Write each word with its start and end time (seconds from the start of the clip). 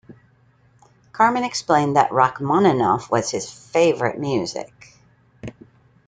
Carmen 1.11 1.43
explained 1.43 1.95
that 1.95 2.11
Rachmaninoff 2.11 3.11
was 3.11 3.29
his 3.29 3.51
"favorite 3.51 4.17
music". 4.17 4.95